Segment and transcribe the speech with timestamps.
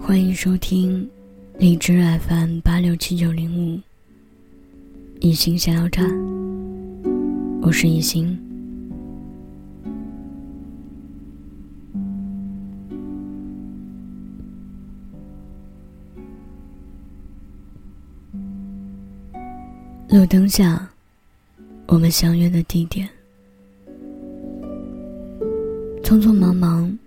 [0.00, 1.06] 欢迎收听
[1.58, 3.78] 荔枝 FM 八六七九零五，
[5.20, 6.08] 一心想要站，
[7.60, 8.47] 我是一心。
[20.10, 20.88] 路灯下，
[21.86, 23.06] 我们相约的地点，
[26.02, 26.98] 匆匆忙忙，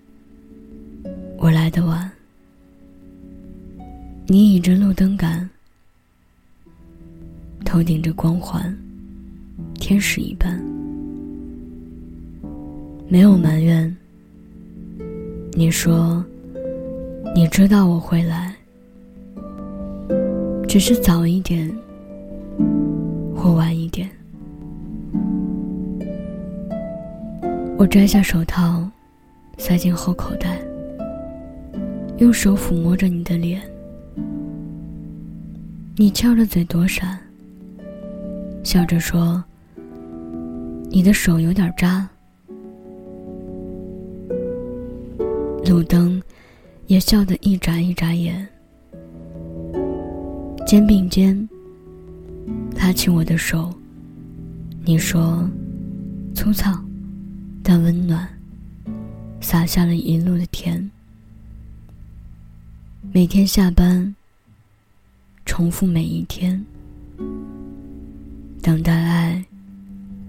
[1.39, 2.09] 我来的晚。
[4.27, 5.49] 你倚着路灯杆，
[7.65, 8.77] 头顶着光环，
[9.79, 10.63] 天使一般，
[13.09, 13.97] 没有埋怨。
[15.53, 16.23] 你说，
[17.33, 18.55] 你知道我会来，
[20.67, 21.75] 只是早一点
[23.41, 24.07] 或晚一点。
[27.75, 28.87] 我摘下手套，
[29.57, 30.61] 塞进后口袋，
[32.19, 33.59] 用手抚摸着你的脸。
[35.95, 37.17] 你翘着嘴躲闪，
[38.63, 39.43] 笑着说
[40.91, 42.07] ：“你的手有点扎。”
[45.65, 46.21] 路灯
[46.85, 48.47] 也笑得一眨一眨眼。
[50.67, 51.49] 肩并肩，
[52.75, 53.73] 拉起我的手，
[54.83, 55.49] 你说
[56.35, 56.79] ：“粗糙，
[57.61, 58.27] 但温暖，
[59.39, 60.89] 洒下了一路的甜。”
[63.13, 64.15] 每天下班。
[65.43, 66.63] 重复每一天，
[68.61, 69.43] 等待爱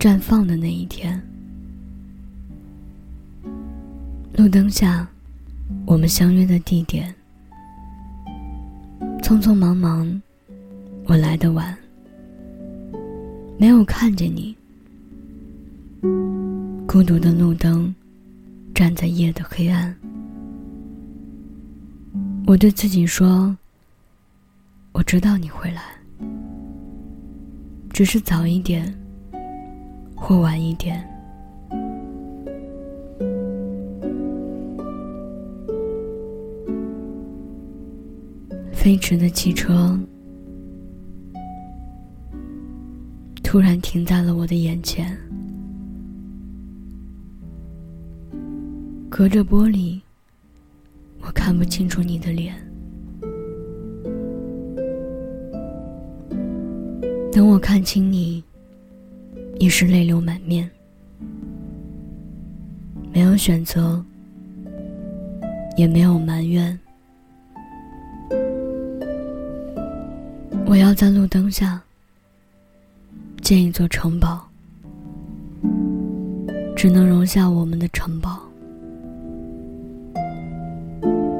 [0.00, 1.22] 绽放的那一天。
[4.36, 5.06] 路灯下，
[5.86, 7.14] 我们相约的地点。
[9.22, 10.20] 匆匆忙忙，
[11.04, 11.76] 我来的晚，
[13.62, 14.56] 没有看见你。
[16.84, 17.94] 孤独的路灯，
[18.74, 19.96] 站在夜的黑暗。
[22.44, 23.56] 我对自己说。
[24.90, 25.80] 我知道你会来，
[27.90, 28.92] 只是早一点
[30.16, 31.00] 或晚一点。
[38.72, 39.96] 飞驰的汽车
[43.52, 45.14] 突然停在了我的眼前，
[49.10, 50.00] 隔着玻璃，
[51.20, 52.54] 我看不清楚你的脸。
[57.30, 58.42] 等我看清你，
[59.58, 60.66] 已是泪流满面。
[63.12, 64.02] 没有选择，
[65.76, 66.80] 也没有埋怨。
[70.64, 71.78] 我要在路灯下
[73.52, 74.48] 建一座城堡，
[76.74, 78.40] 只能容下我们的城堡。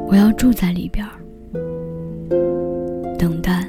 [0.06, 1.08] 我要住在里边，
[3.18, 3.66] 等待。